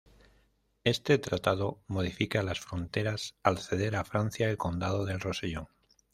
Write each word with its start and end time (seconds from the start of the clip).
Este 0.83 1.19
tratado 1.19 1.83
modifica 1.85 2.41
las 2.41 2.59
fronteras 2.59 3.35
al 3.43 3.59
ceder 3.59 3.95
a 3.95 4.03
Francia 4.03 4.49
el 4.49 4.57
Condado 4.57 5.05
del 5.05 5.19
Rosellón. 5.19 5.67